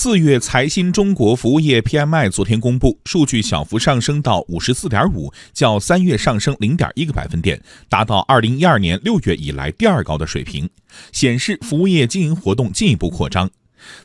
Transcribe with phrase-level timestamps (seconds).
[0.00, 10.70] 四月财新中国服务业 PMI 昨天公布，数据小幅上升到五十四点五，较三月上升零点一个百分点，达到二零一二年六月以来第二高的水平，
[11.10, 13.50] 显示服务业经营活动进一步扩张。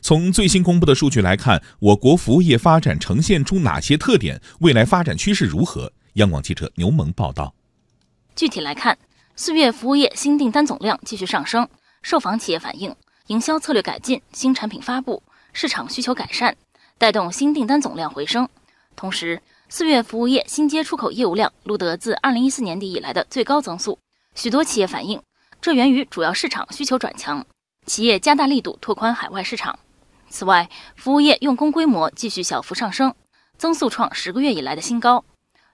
[0.00, 4.42] 从最新公布的数据来看，我国服务业发展呈现出哪些特点？
[4.58, 5.92] 未来发展趋势如何？
[6.14, 7.54] 央广记者牛萌报道。
[8.34, 8.98] 具体来看，
[9.36, 11.68] 四月服务业新订单总量继续上升，
[12.02, 12.92] 受访企业反映，
[13.28, 15.22] 营销策略改进，新产品发布。
[15.54, 16.54] 市场需求改善，
[16.98, 18.46] 带动新订单总量回升。
[18.96, 23.96] 同时，四月服务业新接出口业务量录得自二零一四年底以来的最高增速。
[24.34, 25.22] 许多企业反映，
[25.60, 27.46] 这源于主要市场需求转强，
[27.86, 29.78] 企业加大力度拓宽海外市场。
[30.28, 33.14] 此外，服务业用工规模继续小幅上升，
[33.56, 35.24] 增速创十个月以来的新高。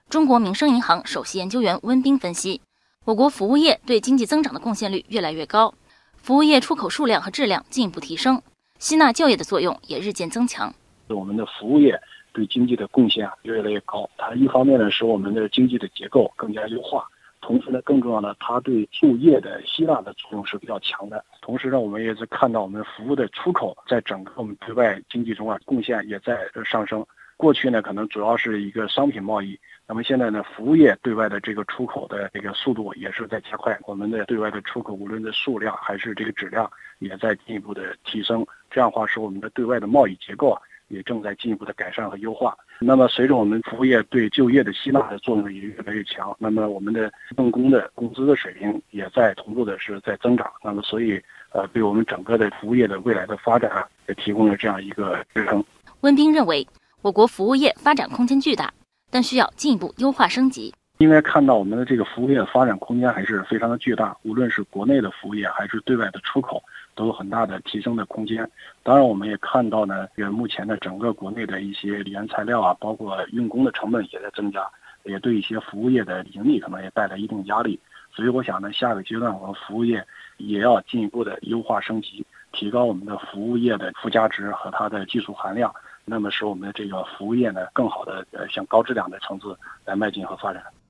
[0.09, 2.61] 中国民生银行首席研究员温彬分析，
[3.05, 5.73] 我国服务业对经济增长的贡献率越来越高，
[6.21, 8.39] 服务业出口数量和质量进一步提升。
[8.81, 10.73] 吸纳就业的作用也日渐增强。
[11.09, 11.95] 我们的服务业
[12.33, 14.09] 对经济的贡献啊越来越高。
[14.17, 17.07] 它一方面呢使我们的经济的结构更加优化，
[17.41, 21.23] 同时呢更重要的，它对就业的吸纳的作用是比较强的。
[21.41, 27.05] 同时呢，我们也是看到我们服务的出口在整个我们对外经济中啊贡献也在上升。
[27.41, 33.75] 过去呢可能主要是一个商品贸易，那么现在呢服务业对外的这个出口的这个速度也是在加快。
[33.87, 38.45] 我们的对外的出口无论的数量还是这个质量也在进一步的提升。
[38.69, 42.55] 这样的话，使我们的对外的贸易结构啊，也正在进一步的改善和优化。
[42.79, 50.51] 那么，随着我们服务业对就业的吸纳的作用也越来越强，那么我们的用工的工资的水平也在同步的是在增长。
[50.63, 51.19] 那么，所以
[51.51, 55.63] 呃，对我们整个的服务业的未来的发展啊，也提供了这样一个支撑。
[56.01, 56.65] 温彬认为，
[57.01, 58.71] 我国服务业发展空间巨大，
[59.09, 60.73] 但需要进一步优化升级。
[60.99, 66.61] 应该看到我们的这个服务业发展空间还是非常的巨大，无论是国内的服务业还是对外的出口。
[66.93, 68.47] 都有很大的提升的空间。
[68.83, 74.67] 当然，我们也看到呢，也目前的整个国内的一些原材料啊，包括用工的成本也在增加，
[75.03, 77.79] 也对一些服务业的盈利可能也带来一定压力。
[78.13, 80.05] 所以，我想呢，下个阶段我们服务业
[80.37, 85.73] 也要进一步的优化升级，提高我们的服务业的附加值和它的技术含量，
[86.05, 90.63] 那么使我们的这个服务业呢，更好的呃向高质量的层次来迈进和发展。